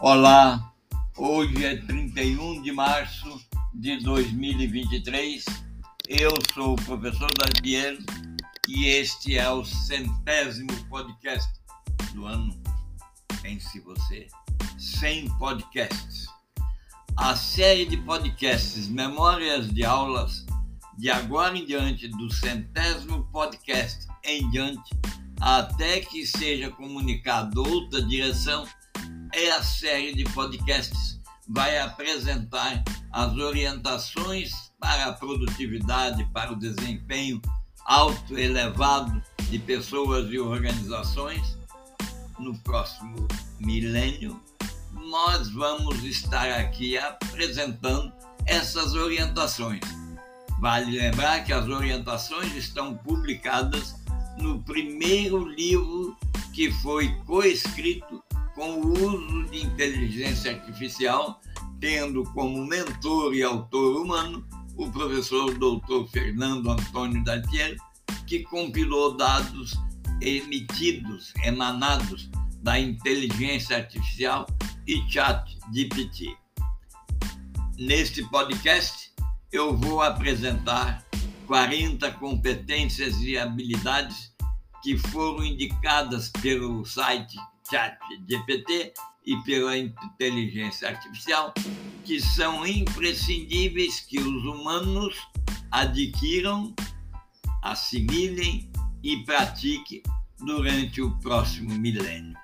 Olá, 0.00 0.72
hoje 1.16 1.64
é 1.64 1.76
31 1.76 2.62
de 2.62 2.70
março 2.70 3.40
de 3.74 3.98
2023. 4.04 5.44
Eu 6.06 6.30
sou 6.54 6.74
o 6.74 6.84
professor 6.84 7.28
Dalpiero 7.36 7.98
e 8.68 8.86
este 8.86 9.36
é 9.36 9.50
o 9.50 9.64
centésimo 9.64 10.70
podcast 10.88 11.50
do 12.14 12.26
ano. 12.26 12.56
Pense 13.42 13.80
você, 13.80 14.28
100 14.78 15.36
podcasts. 15.36 16.26
A 17.16 17.34
série 17.34 17.84
de 17.84 17.96
podcasts 17.96 18.86
Memórias 18.86 19.68
de 19.68 19.84
Aulas, 19.84 20.46
de 20.96 21.10
agora 21.10 21.58
em 21.58 21.66
diante, 21.66 22.06
do 22.06 22.32
centésimo 22.32 23.24
podcast 23.32 24.06
em 24.24 24.48
diante, 24.50 24.96
até 25.40 26.00
que 26.00 26.24
seja 26.24 26.70
comunicado 26.70 27.60
outra 27.68 28.00
direção, 28.00 28.64
é 29.32 29.50
a 29.50 29.62
série 29.62 30.14
de 30.14 30.24
podcasts 30.24 31.18
vai 31.48 31.78
apresentar 31.78 32.82
as 33.10 33.32
orientações 33.36 34.52
para 34.78 35.06
a 35.06 35.12
produtividade, 35.12 36.24
para 36.32 36.52
o 36.52 36.56
desempenho 36.58 37.40
alto 37.84 38.38
elevado 38.38 39.22
de 39.50 39.58
pessoas 39.58 40.30
e 40.30 40.38
organizações 40.38 41.58
no 42.38 42.56
próximo 42.58 43.26
milênio. 43.58 44.40
Nós 44.92 45.50
vamos 45.50 46.04
estar 46.04 46.50
aqui 46.50 46.98
apresentando 46.98 48.12
essas 48.44 48.94
orientações. 48.94 49.80
Vale 50.60 50.98
lembrar 50.98 51.44
que 51.44 51.52
as 51.52 51.66
orientações 51.66 52.54
estão 52.54 52.94
publicadas 52.94 53.94
no 54.36 54.62
primeiro 54.62 55.48
livro 55.48 56.16
que 56.52 56.70
foi 56.72 57.08
coescrito 57.24 58.22
com 58.58 58.80
o 58.80 58.92
uso 58.92 59.44
de 59.50 59.64
inteligência 59.64 60.50
artificial, 60.50 61.40
tendo 61.78 62.24
como 62.32 62.66
mentor 62.66 63.32
e 63.32 63.40
autor 63.44 64.02
humano 64.02 64.44
o 64.76 64.90
professor 64.90 65.54
Dr. 65.54 66.10
Fernando 66.10 66.68
Antônio 66.68 67.22
Daltieri, 67.22 67.76
que 68.26 68.40
compilou 68.42 69.16
dados 69.16 69.74
emitidos, 70.20 71.32
emanados 71.44 72.28
da 72.60 72.80
inteligência 72.80 73.76
artificial 73.76 74.44
e 74.88 75.08
chat 75.08 75.56
GPT. 75.72 76.36
Neste 77.78 78.28
podcast, 78.28 79.12
eu 79.52 79.76
vou 79.76 80.02
apresentar 80.02 81.04
40 81.46 82.10
competências 82.14 83.22
e 83.22 83.38
habilidades 83.38 84.32
que 84.82 84.98
foram 84.98 85.44
indicadas 85.44 86.28
pelo 86.42 86.84
site 86.84 87.38
chat 87.68 87.98
GPT 88.28 88.92
e 89.24 89.36
pela 89.42 89.76
inteligência 89.76 90.88
artificial, 90.88 91.52
que 92.04 92.20
são 92.20 92.66
imprescindíveis 92.66 94.00
que 94.00 94.18
os 94.18 94.44
humanos 94.44 95.14
adquiram, 95.70 96.74
assimilem 97.62 98.70
e 99.02 99.18
pratiquem 99.24 100.02
durante 100.38 101.02
o 101.02 101.10
próximo 101.18 101.74
milênio. 101.74 102.36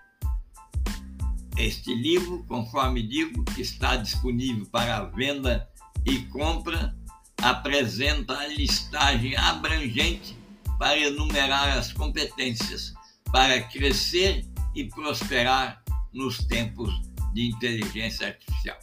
Este 1.56 1.94
livro, 1.94 2.44
conforme 2.48 3.02
digo, 3.02 3.44
está 3.56 3.96
disponível 3.96 4.66
para 4.66 5.04
venda 5.04 5.68
e 6.04 6.18
compra, 6.26 6.94
apresenta 7.40 8.36
a 8.36 8.48
listagem 8.48 9.36
abrangente 9.36 10.36
para 10.78 10.98
enumerar 10.98 11.78
as 11.78 11.92
competências 11.92 12.92
para 13.30 13.62
crescer 13.62 14.44
e 14.74 14.84
prosperar 14.84 15.82
nos 16.12 16.38
tempos 16.38 16.90
de 17.32 17.48
inteligência 17.48 18.28
artificial. 18.28 18.78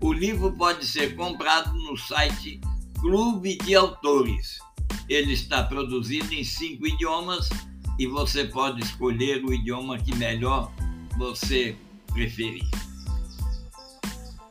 O 0.00 0.12
livro 0.12 0.52
pode 0.52 0.86
ser 0.86 1.14
comprado 1.14 1.74
no 1.74 1.96
site 1.96 2.60
Clube 3.00 3.58
de 3.58 3.74
Autores. 3.74 4.58
Ele 5.08 5.32
está 5.32 5.62
produzido 5.62 6.32
em 6.32 6.44
cinco 6.44 6.86
idiomas 6.86 7.48
e 7.98 8.06
você 8.06 8.44
pode 8.44 8.82
escolher 8.82 9.44
o 9.44 9.52
idioma 9.52 9.98
que 9.98 10.14
melhor 10.14 10.72
você 11.18 11.76
preferir. 12.12 12.64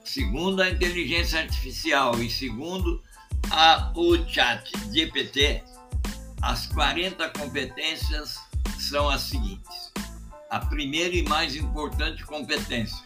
Segundo 0.04 0.62
a 0.62 0.70
inteligência 0.70 1.40
artificial 1.40 2.22
e 2.22 2.30
segundo 2.30 3.02
a, 3.50 3.92
o 3.96 4.18
chat 4.28 4.72
GPT, 4.94 5.64
as 6.42 6.68
40 6.68 7.30
competências 7.30 8.38
são 8.78 9.10
as 9.10 9.22
seguintes 9.22 9.89
a 10.50 10.60
primeira 10.60 11.16
e 11.16 11.24
mais 11.24 11.56
importante 11.56 12.26
competência 12.26 13.06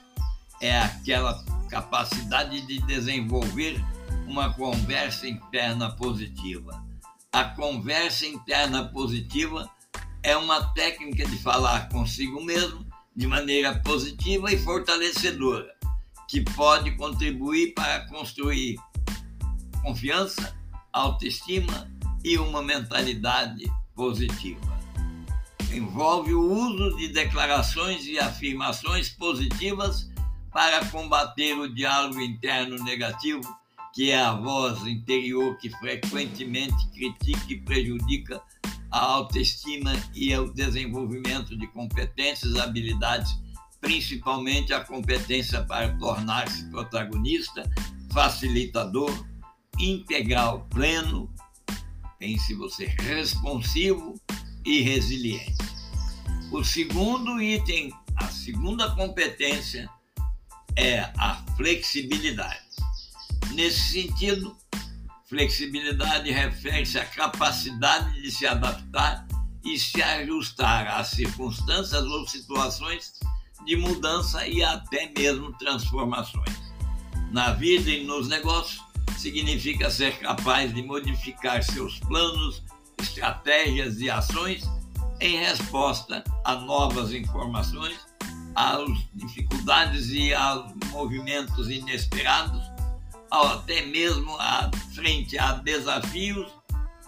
é 0.61 0.79
aquela 0.79 1.43
capacidade 1.69 2.61
de 2.61 2.79
desenvolver 2.83 3.83
uma 4.25 4.53
conversa 4.53 5.27
interna 5.27 5.91
positiva. 5.91 6.81
A 7.31 7.43
conversa 7.43 8.25
interna 8.25 8.85
positiva 8.85 9.69
é 10.21 10.37
uma 10.37 10.63
técnica 10.73 11.25
de 11.25 11.37
falar 11.39 11.89
consigo 11.89 12.41
mesmo 12.41 12.85
de 13.13 13.27
maneira 13.27 13.77
positiva 13.79 14.51
e 14.51 14.57
fortalecedora, 14.57 15.75
que 16.29 16.41
pode 16.41 16.91
contribuir 16.95 17.73
para 17.73 18.07
construir 18.07 18.79
confiança, 19.81 20.55
autoestima 20.93 21.91
e 22.23 22.37
uma 22.37 22.61
mentalidade 22.61 23.69
positiva 23.93 24.82
envolve 25.73 26.33
o 26.33 26.41
uso 26.41 26.95
de 26.97 27.07
declarações 27.09 28.05
e 28.05 28.19
afirmações 28.19 29.09
positivas 29.09 30.09
para 30.51 30.85
combater 30.85 31.57
o 31.57 31.73
diálogo 31.73 32.21
interno 32.21 32.81
negativo, 32.83 33.41
que 33.93 34.11
é 34.11 34.19
a 34.19 34.33
voz 34.33 34.85
interior 34.85 35.57
que 35.57 35.69
frequentemente 35.69 36.87
critica 36.91 37.45
e 37.49 37.59
prejudica 37.61 38.41
a 38.91 38.99
autoestima 38.99 39.91
e 40.13 40.35
o 40.37 40.53
desenvolvimento 40.53 41.57
de 41.57 41.65
competências, 41.67 42.55
habilidades, 42.55 43.35
principalmente 43.81 44.71
a 44.71 44.83
competência 44.83 45.63
para 45.63 45.97
tornar-se 45.97 46.69
protagonista, 46.69 47.67
facilitador, 48.11 49.11
integral, 49.79 50.67
pleno, 50.69 51.33
pense 52.19 52.53
você, 52.53 52.85
responsivo 52.85 54.15
e 54.65 54.81
resiliente. 54.81 55.57
O 56.51 56.63
segundo 56.63 57.41
item, 57.41 57.91
a 58.15 58.27
segunda 58.27 58.91
competência 58.95 59.89
é 60.75 60.99
a 61.17 61.43
flexibilidade. 61.57 62.61
Nesse 63.53 63.91
sentido, 63.91 64.55
flexibilidade 65.27 66.31
refere-se 66.31 66.97
à 66.99 67.05
capacidade 67.05 68.21
de 68.21 68.31
se 68.31 68.45
adaptar 68.45 69.27
e 69.65 69.77
se 69.79 70.01
ajustar 70.01 70.87
às 70.87 71.07
circunstâncias 71.07 72.03
ou 72.03 72.27
situações 72.27 73.13
de 73.65 73.75
mudança 73.77 74.47
e 74.47 74.61
até 74.63 75.11
mesmo 75.17 75.53
transformações. 75.57 76.61
Na 77.31 77.51
vida 77.53 77.89
e 77.89 78.03
nos 78.03 78.27
negócios, 78.27 78.81
significa 79.17 79.89
ser 79.89 80.19
capaz 80.19 80.73
de 80.73 80.83
modificar 80.83 81.63
seus 81.63 81.99
planos, 81.99 82.63
estratégias 83.13 83.99
e 84.01 84.09
ações 84.09 84.63
em 85.19 85.37
resposta 85.37 86.23
a 86.43 86.55
novas 86.55 87.13
informações, 87.13 87.97
às 88.55 88.89
dificuldades 89.13 90.09
e 90.09 90.33
aos 90.33 90.73
movimentos 90.91 91.69
inesperados, 91.69 92.61
até 93.31 93.85
mesmo 93.85 94.35
a 94.39 94.69
frente 94.93 95.37
a 95.37 95.53
desafios 95.53 96.51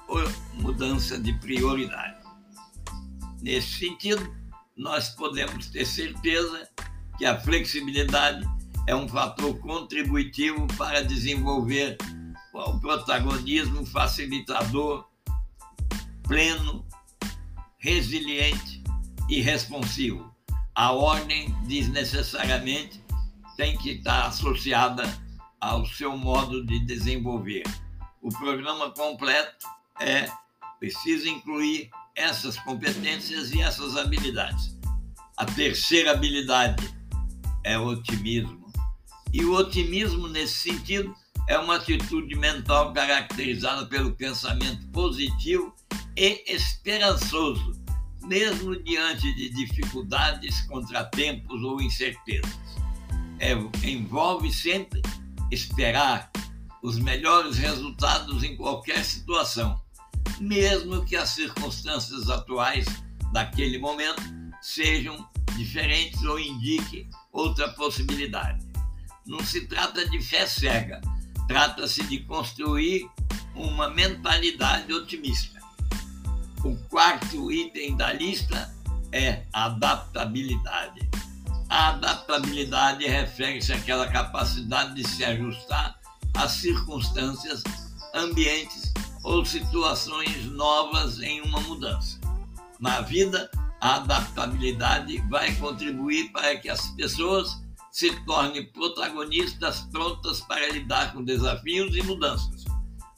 ou 0.08 0.22
mudança 0.54 1.20
de 1.20 1.34
prioridade. 1.34 2.16
Nesse 3.42 3.80
sentido, 3.80 4.34
nós 4.78 5.10
podemos 5.10 5.68
ter 5.68 5.86
certeza 5.86 6.70
que 7.18 7.26
a 7.26 7.40
flexibilidade 7.40 8.46
é 8.88 8.96
um 8.96 9.08
fator 9.08 9.58
contributivo 9.60 10.68
para 10.78 11.04
desenvolver 11.04 11.98
o 12.54 12.80
protagonismo 12.80 13.86
facilitador 13.86 15.06
pleno, 16.28 16.86
resiliente 17.78 18.84
e 19.30 19.42
responsivo. 19.42 20.34
A 20.74 20.92
ordem 20.92 21.56
desnecessariamente 21.66 23.02
tem 23.56 23.78
que 23.78 23.92
estar 23.92 24.28
associada 24.28 25.04
ao 25.62 25.86
seu 25.86 26.18
modo 26.18 26.66
de 26.66 26.80
desenvolver. 26.80 27.64
O 28.22 28.30
programa 28.30 28.92
completo 28.92 29.68
é 30.00 30.30
precisa 30.80 31.30
incluir 31.30 31.90
essas 32.16 32.58
competências 32.60 33.52
e 33.52 33.62
essas 33.62 33.96
habilidades. 33.96 34.78
A 35.38 35.46
terceira 35.46 36.12
habilidade 36.12 36.84
é 37.64 37.78
o 37.78 37.86
otimismo. 37.88 38.66
E 39.34 39.44
o 39.44 39.54
otimismo, 39.54 40.28
nesse 40.28 40.72
sentido, 40.72 41.16
é 41.48 41.58
uma 41.58 41.76
atitude 41.76 42.36
mental 42.36 42.94
caracterizada 42.94 43.86
pelo 43.86 44.16
pensamento 44.16 44.88
positivo 44.88 45.74
e 46.18 46.44
esperançoso, 46.48 47.74
mesmo 48.24 48.76
diante 48.84 49.34
de 49.36 49.50
dificuldades, 49.50 50.62
contratempos 50.62 51.62
ou 51.64 51.82
incertezas. 51.82 52.58
é, 53.40 53.54
envolve 53.88 54.52
sempre 54.52 55.02
esperar 55.52 56.32
os 56.82 56.98
melhores 57.00 57.58
resultados 57.58 58.44
em 58.44 58.56
qualquer 58.56 59.04
situação, 59.04 59.80
mesmo 60.40 61.06
que 61.06 61.16
as 61.16 61.30
circunstâncias 61.30 62.30
atuais 62.30 62.86
daquele 63.32 63.78
momento 63.78 64.22
sejam 64.62 65.28
diferentes 65.58 66.22
ou 66.24 66.40
indiquem 66.40 67.10
outra 67.32 67.70
possibilidade. 67.74 68.66
Não 69.26 69.44
se 69.44 69.68
trata 69.68 70.08
de 70.08 70.22
fé 70.22 70.46
cega, 70.46 71.02
trata-se 71.48 72.04
de 72.04 72.20
construir 72.20 73.10
uma 73.56 73.90
mentalidade 73.90 74.94
otimista. 74.94 75.60
O 76.66 76.76
quarto 76.90 77.52
item 77.52 77.96
da 77.96 78.12
lista 78.12 78.74
é 79.12 79.44
adaptabilidade. 79.54 81.08
A 81.70 81.90
adaptabilidade 81.90 83.06
refere-se 83.06 83.72
àquela 83.72 84.08
capacidade 84.08 84.96
de 84.96 85.08
se 85.08 85.24
ajustar 85.24 85.96
às 86.36 86.54
circunstâncias, 86.54 87.62
ambientes 88.16 88.92
ou 89.24 89.46
situações 89.46 90.46
novas 90.46 91.20
em 91.20 91.40
uma 91.42 91.60
mudança. 91.62 92.20
Na 92.80 93.02
vida, 93.02 93.48
a 93.80 93.98
adaptabilidade 93.98 95.20
vai 95.30 95.54
contribuir 95.58 96.32
para 96.32 96.58
que 96.58 96.68
as 96.68 96.88
pessoas 96.96 97.62
se 97.92 98.10
tornem 98.26 98.66
protagonistas 98.72 99.82
prontas 99.92 100.42
para 100.42 100.72
lidar 100.72 101.14
com 101.14 101.24
desafios 101.24 101.96
e 101.96 102.02
mudanças, 102.02 102.66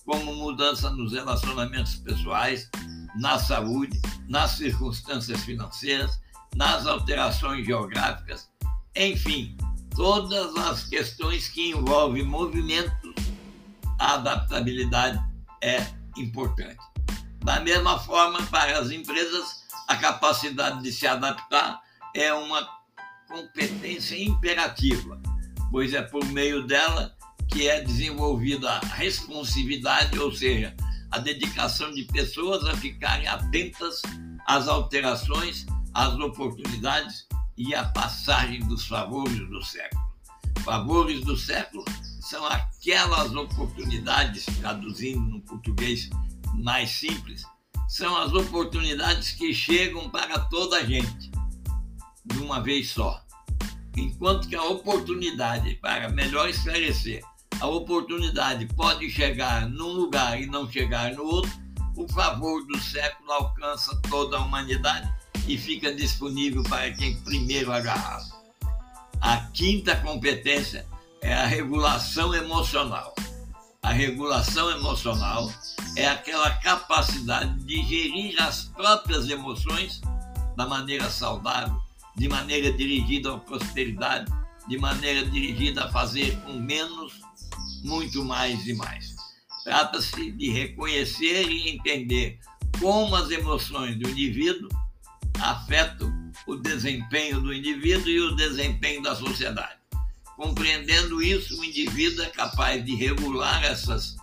como 0.05 0.35
mudança 0.35 0.89
nos 0.89 1.13
relacionamentos 1.13 1.95
pessoais, 1.95 2.69
na 3.15 3.39
saúde, 3.39 3.99
nas 4.27 4.51
circunstâncias 4.51 5.43
financeiras, 5.43 6.19
nas 6.55 6.85
alterações 6.85 7.65
geográficas, 7.65 8.49
enfim, 8.95 9.55
todas 9.95 10.55
as 10.57 10.83
questões 10.83 11.47
que 11.47 11.69
envolvem 11.69 12.23
movimentos, 12.23 13.15
a 13.99 14.15
adaptabilidade 14.15 15.19
é 15.63 15.85
importante. 16.17 16.77
Da 17.43 17.59
mesma 17.59 17.99
forma, 17.99 18.41
para 18.47 18.79
as 18.79 18.91
empresas, 18.91 19.63
a 19.87 19.95
capacidade 19.95 20.83
de 20.83 20.91
se 20.91 21.07
adaptar 21.07 21.81
é 22.15 22.33
uma 22.33 22.67
competência 23.27 24.21
imperativa, 24.21 25.19
pois 25.71 25.93
é 25.93 26.01
por 26.01 26.25
meio 26.25 26.65
dela 26.65 27.15
que 27.49 27.67
é 27.67 27.81
desenvolvida 27.81 28.69
a 28.69 28.79
responsividade, 28.79 30.19
ou 30.19 30.31
seja, 30.31 30.75
a 31.11 31.19
dedicação 31.19 31.91
de 31.93 32.03
pessoas 32.05 32.65
a 32.65 32.75
ficarem 32.77 33.27
atentas 33.27 34.01
às 34.45 34.67
alterações, 34.67 35.65
às 35.93 36.13
oportunidades 36.15 37.27
e 37.57 37.73
à 37.73 37.85
passagem 37.85 38.59
dos 38.67 38.85
favores 38.85 39.49
do 39.49 39.63
século. 39.63 40.07
Favores 40.63 41.21
do 41.21 41.37
século 41.37 41.85
são 42.21 42.45
aquelas 42.45 43.33
oportunidades, 43.33 44.45
traduzindo 44.59 45.21
no 45.21 45.41
português 45.41 46.09
mais 46.55 46.89
simples, 46.89 47.43
são 47.87 48.17
as 48.17 48.33
oportunidades 48.33 49.31
que 49.31 49.53
chegam 49.53 50.09
para 50.09 50.39
toda 50.39 50.77
a 50.77 50.83
gente 50.83 51.31
de 52.25 52.37
uma 52.39 52.61
vez 52.61 52.89
só. 52.89 53.21
Enquanto 53.95 54.47
que 54.47 54.55
a 54.55 54.63
oportunidade, 54.63 55.75
para 55.75 56.09
melhor 56.09 56.49
esclarecer, 56.49 57.23
a 57.59 57.67
oportunidade 57.67 58.65
pode 58.75 59.09
chegar 59.09 59.67
num 59.69 59.91
lugar 59.91 60.41
e 60.41 60.45
não 60.45 60.69
chegar 60.69 61.13
no 61.13 61.23
outro, 61.23 61.51
o 61.95 62.07
favor 62.07 62.65
do 62.65 62.79
século 62.79 63.31
alcança 63.31 63.99
toda 64.09 64.37
a 64.37 64.41
humanidade 64.41 65.11
e 65.47 65.57
fica 65.57 65.93
disponível 65.93 66.63
para 66.63 66.91
quem 66.91 67.19
primeiro 67.21 67.71
agarrar. 67.71 68.21
A 69.19 69.37
quinta 69.53 69.95
competência 69.95 70.85
é 71.21 71.33
a 71.33 71.47
regulação 71.47 72.35
emocional. 72.35 73.15
A 73.81 73.91
regulação 73.91 74.69
emocional 74.71 75.51
é 75.95 76.07
aquela 76.07 76.51
capacidade 76.57 77.57
de 77.63 77.83
gerir 77.83 78.39
as 78.41 78.65
próprias 78.65 79.29
emoções 79.29 80.01
da 80.55 80.67
maneira 80.67 81.09
saudável 81.09 81.81
de 82.17 82.27
maneira 82.27 82.73
dirigida 82.73 83.33
à 83.33 83.37
prosperidade, 83.37 84.31
de 84.67 84.77
maneira 84.77 85.23
dirigida 85.29 85.85
a 85.85 85.91
fazer 85.91 86.35
com 86.41 86.53
menos, 86.53 87.21
muito 87.83 88.23
mais 88.23 88.67
e 88.67 88.73
mais. 88.73 89.15
Trata-se 89.63 90.31
de 90.31 90.49
reconhecer 90.49 91.49
e 91.49 91.69
entender 91.69 92.39
como 92.79 93.15
as 93.15 93.29
emoções 93.29 93.97
do 93.97 94.09
indivíduo 94.09 94.69
afetam 95.41 96.31
o 96.45 96.55
desempenho 96.55 97.41
do 97.41 97.53
indivíduo 97.53 98.09
e 98.09 98.19
o 98.21 98.35
desempenho 98.35 99.01
da 99.01 99.15
sociedade. 99.15 99.77
Compreendendo 100.35 101.21
isso, 101.21 101.59
o 101.59 101.65
indivíduo 101.65 102.23
é 102.23 102.29
capaz 102.29 102.83
de 102.85 102.95
regular 102.95 103.63
essas 103.63 104.15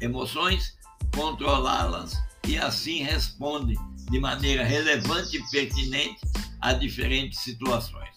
emoções, 0.00 0.76
controlá-las 1.14 2.16
e 2.46 2.58
assim 2.58 3.02
responde 3.02 3.74
de 4.10 4.20
maneira 4.20 4.64
relevante 4.64 5.36
e 5.36 5.50
pertinente 5.50 6.20
a 6.60 6.72
diferentes 6.72 7.40
situações. 7.40 8.10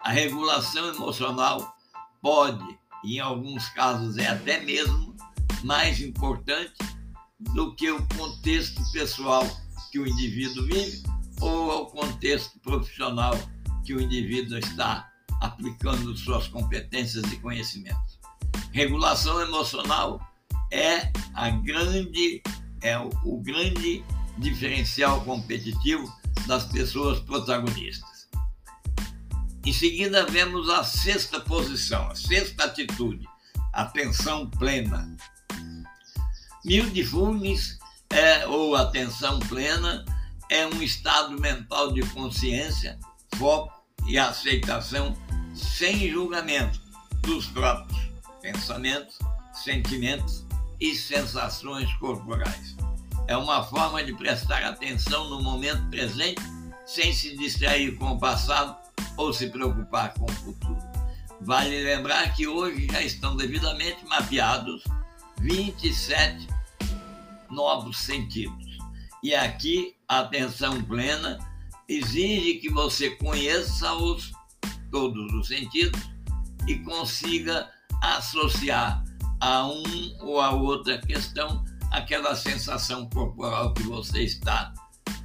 A 0.00 0.10
regulação 0.10 0.88
emocional 0.88 1.76
pode, 2.22 2.64
em 3.04 3.20
alguns 3.20 3.68
casos, 3.70 4.16
é 4.16 4.26
até 4.26 4.60
mesmo 4.60 5.14
mais 5.62 6.00
importante 6.00 6.72
do 7.54 7.74
que 7.74 7.90
o 7.90 8.06
contexto 8.16 8.80
pessoal 8.92 9.44
que 9.90 9.98
o 9.98 10.06
indivíduo 10.06 10.66
vive 10.66 11.02
ou 11.40 11.82
o 11.82 11.86
contexto 11.86 12.58
profissional 12.60 13.38
que 13.84 13.94
o 13.94 14.00
indivíduo 14.00 14.58
está 14.58 15.10
aplicando 15.40 16.16
suas 16.16 16.48
competências 16.48 17.24
e 17.32 17.36
conhecimentos. 17.36 18.18
Regulação 18.72 19.40
emocional 19.40 20.20
é 20.72 21.12
a 21.34 21.50
grande 21.50 22.42
é 22.82 22.98
o, 22.98 23.10
o 23.24 23.40
grande 23.40 24.04
diferencial 24.38 25.20
competitivo 25.24 26.12
das 26.46 26.64
pessoas 26.66 27.20
protagonistas. 27.20 28.13
Em 29.64 29.72
seguida, 29.72 30.26
vemos 30.26 30.68
a 30.68 30.84
sexta 30.84 31.40
posição, 31.40 32.10
a 32.10 32.14
sexta 32.14 32.64
atitude, 32.64 33.26
atenção 33.72 34.50
plena. 34.50 35.16
Mindfulness 36.62 37.78
é, 38.10 38.46
ou 38.46 38.76
atenção 38.76 39.40
plena 39.40 40.04
é 40.50 40.66
um 40.66 40.82
estado 40.82 41.40
mental 41.40 41.92
de 41.92 42.02
consciência, 42.10 42.98
foco 43.36 43.72
e 44.06 44.18
aceitação 44.18 45.16
sem 45.54 46.10
julgamento 46.10 46.78
dos 47.22 47.46
próprios 47.46 47.98
pensamentos, 48.42 49.18
sentimentos 49.54 50.44
e 50.78 50.94
sensações 50.94 51.90
corporais. 51.94 52.76
É 53.26 53.34
uma 53.34 53.64
forma 53.64 54.04
de 54.04 54.12
prestar 54.12 54.62
atenção 54.62 55.30
no 55.30 55.42
momento 55.42 55.88
presente 55.88 56.42
sem 56.84 57.14
se 57.14 57.34
distrair 57.38 57.96
com 57.96 58.12
o 58.12 58.18
passado 58.18 58.83
ou 59.16 59.32
se 59.32 59.48
preocupar 59.48 60.14
com 60.14 60.24
o 60.24 60.32
futuro. 60.32 60.82
Vale 61.40 61.82
lembrar 61.82 62.34
que 62.34 62.46
hoje 62.46 62.86
já 62.90 63.02
estão 63.02 63.36
devidamente 63.36 64.04
mapeados 64.06 64.82
27 65.40 66.48
novos 67.50 67.98
sentidos. 67.98 68.78
E 69.22 69.34
aqui 69.34 69.94
atenção 70.08 70.82
plena 70.82 71.38
exige 71.88 72.54
que 72.54 72.70
você 72.70 73.10
conheça 73.10 73.92
os, 73.94 74.32
todos 74.90 75.32
os 75.32 75.48
sentidos 75.48 76.00
e 76.66 76.78
consiga 76.78 77.70
associar 78.02 79.04
a 79.40 79.66
um 79.66 80.16
ou 80.20 80.40
a 80.40 80.50
outra 80.50 80.98
questão 80.98 81.64
aquela 81.90 82.34
sensação 82.34 83.08
corporal 83.08 83.72
que 83.72 83.84
você 83.84 84.24
está 84.24 84.72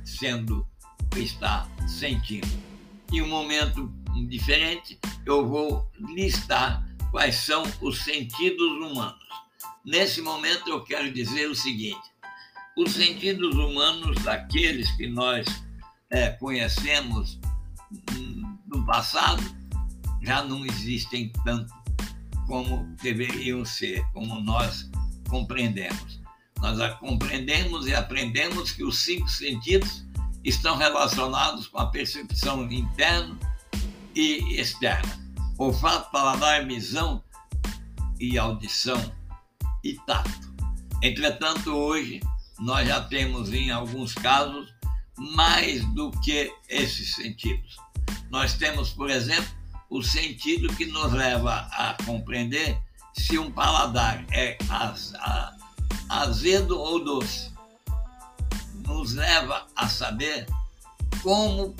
sendo, 0.03 0.67
está 1.15 1.67
sentindo. 1.87 2.68
Em 3.11 3.21
um 3.21 3.27
momento 3.27 3.91
diferente, 4.27 4.99
eu 5.25 5.47
vou 5.47 5.89
listar 6.15 6.87
quais 7.11 7.35
são 7.35 7.63
os 7.81 8.01
sentidos 8.03 8.71
humanos. 8.79 9.27
Nesse 9.83 10.21
momento, 10.21 10.69
eu 10.69 10.83
quero 10.83 11.11
dizer 11.11 11.49
o 11.49 11.55
seguinte: 11.55 11.99
os 12.77 12.91
sentidos 12.91 13.55
humanos, 13.55 14.21
daqueles 14.23 14.91
que 14.91 15.07
nós 15.07 15.45
é, 16.09 16.29
conhecemos 16.29 17.39
no 18.67 18.85
passado, 18.85 19.43
já 20.21 20.43
não 20.43 20.65
existem 20.65 21.31
tanto 21.43 21.73
como 22.45 22.95
deveriam 23.01 23.63
ser, 23.65 24.03
como 24.13 24.39
nós 24.41 24.89
compreendemos. 25.27 26.19
Nós 26.59 26.93
compreendemos 26.99 27.87
e 27.87 27.95
aprendemos 27.95 28.71
que 28.71 28.83
os 28.83 28.99
cinco 28.99 29.29
sentidos 29.29 30.05
estão 30.43 30.77
relacionados 30.77 31.67
com 31.67 31.79
a 31.79 31.87
percepção 31.87 32.63
interna 32.71 33.37
e 34.15 34.59
externa. 34.59 35.19
Olfato, 35.57 36.11
paladar, 36.11 36.65
visão 36.65 37.23
e 38.19 38.37
audição 38.37 38.99
e 39.83 39.93
tato. 40.05 40.53
Entretanto, 41.01 41.71
hoje 41.71 42.19
nós 42.59 42.87
já 42.87 43.01
temos 43.01 43.53
em 43.53 43.71
alguns 43.71 44.13
casos 44.13 44.73
mais 45.17 45.85
do 45.93 46.11
que 46.21 46.51
esses 46.67 47.15
sentidos. 47.15 47.77
Nós 48.29 48.53
temos, 48.53 48.91
por 48.91 49.09
exemplo, 49.09 49.49
o 49.89 50.03
sentido 50.03 50.73
que 50.75 50.85
nos 50.85 51.11
leva 51.11 51.67
a 51.71 51.95
compreender 52.05 52.79
se 53.13 53.37
um 53.37 53.51
paladar 53.51 54.23
é 54.31 54.57
azedo 56.09 56.79
ou 56.79 57.03
doce. 57.03 57.51
Nos 58.89 59.13
leva 59.13 59.65
a 59.75 59.87
saber 59.87 60.45
como 61.21 61.75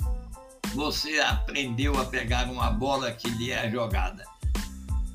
você 0.72 1.18
aprendeu 1.18 2.00
a 2.00 2.06
pegar 2.06 2.48
uma 2.48 2.70
bola 2.70 3.10
que 3.12 3.28
lhe 3.28 3.50
é 3.50 3.70
jogada. 3.70 4.24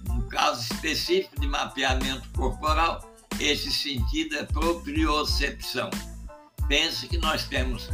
No 0.09 0.21
caso 0.23 0.61
específico 0.61 1.39
de 1.39 1.47
mapeamento 1.47 2.29
corporal, 2.29 3.15
esse 3.39 3.71
sentido 3.71 4.35
é 4.35 4.43
propriocepção. 4.43 5.89
Pense 6.67 7.07
que 7.07 7.17
nós 7.17 7.45
temos 7.47 7.89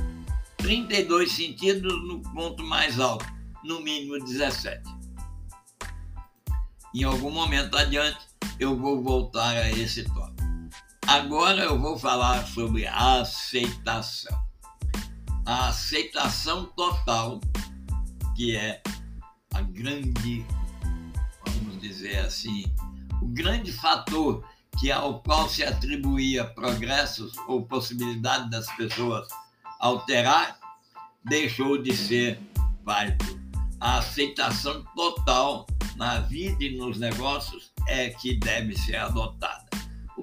32 0.57 1.31
sentidos 1.31 1.93
no 2.07 2.21
ponto 2.33 2.63
mais 2.63 2.99
alto, 2.99 3.25
no 3.63 3.81
mínimo 3.81 4.19
17. 4.23 4.81
Em 6.93 7.03
algum 7.03 7.31
momento 7.31 7.77
adiante, 7.77 8.19
eu 8.59 8.77
vou 8.77 9.01
voltar 9.01 9.55
a 9.55 9.69
esse 9.69 10.03
tópico. 10.03 10.20
Agora 11.11 11.63
eu 11.65 11.77
vou 11.77 11.99
falar 11.99 12.47
sobre 12.47 12.87
a 12.87 13.19
aceitação. 13.19 14.31
A 15.45 15.67
aceitação 15.67 16.67
total, 16.67 17.41
que 18.33 18.55
é 18.55 18.81
a 19.53 19.59
grande, 19.59 20.45
vamos 21.45 21.81
dizer 21.81 22.17
assim, 22.19 22.63
o 23.21 23.25
grande 23.25 23.73
fator 23.73 24.41
que 24.79 24.89
ao 24.89 25.21
qual 25.21 25.49
se 25.49 25.65
atribuía 25.65 26.45
progressos 26.45 27.33
ou 27.45 27.65
possibilidade 27.65 28.49
das 28.49 28.73
pessoas 28.77 29.27
alterar, 29.81 30.57
deixou 31.25 31.83
de 31.83 31.93
ser 31.93 32.39
válido. 32.85 33.37
A 33.81 33.97
aceitação 33.97 34.81
total 34.95 35.67
na 35.97 36.21
vida 36.21 36.63
e 36.63 36.77
nos 36.77 36.97
negócios 36.97 37.69
é 37.85 38.11
que 38.11 38.35
deve 38.35 38.77
ser 38.77 38.95
adotada. 38.95 39.60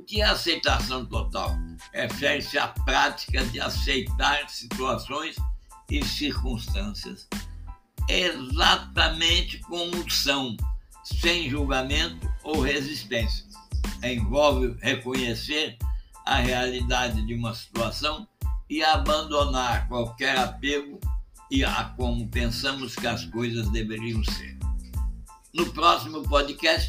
Que 0.09 0.23
é 0.23 0.25
aceitação 0.25 1.07
total? 1.07 1.57
Refere-se 1.93 2.59
à 2.59 2.69
prática 2.69 3.45
de 3.47 3.61
aceitar 3.61 4.49
situações 4.49 5.37
e 5.91 6.05
circunstâncias 6.05 7.29
exatamente 8.09 9.59
como 9.61 10.11
são, 10.11 10.57
sem 11.05 11.51
julgamento 11.51 12.27
ou 12.43 12.63
resistência 12.63 13.49
envolve 14.03 14.77
reconhecer 14.81 15.77
a 16.25 16.37
realidade 16.37 17.25
de 17.27 17.35
uma 17.35 17.55
situação 17.55 18.29
e 18.69 18.83
abandonar 18.83 19.89
qualquer 19.89 20.39
apego 20.39 21.01
e 21.51 21.65
a 21.65 21.85
como 21.97 22.29
pensamos 22.29 22.95
que 22.95 23.07
as 23.07 23.25
coisas 23.25 23.69
deveriam 23.71 24.23
ser. 24.25 24.59
No 25.55 25.73
próximo 25.73 26.23
podcast, 26.25 26.87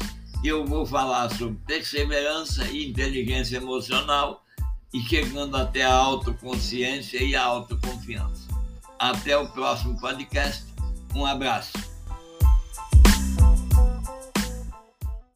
eu 0.48 0.64
vou 0.64 0.86
falar 0.86 1.28
sobre 1.30 1.58
perseverança 1.66 2.64
e 2.64 2.90
inteligência 2.90 3.56
emocional 3.58 4.42
e 4.92 5.00
chegando 5.00 5.56
até 5.56 5.82
a 5.82 5.94
autoconsciência 5.94 7.22
e 7.22 7.36
a 7.36 7.42
autoconfiança. 7.42 8.48
Até 8.98 9.36
o 9.36 9.48
próximo 9.48 9.98
podcast. 10.00 10.64
Um 11.14 11.26
abraço. 11.26 11.89